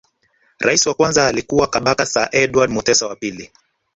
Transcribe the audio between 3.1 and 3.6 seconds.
pili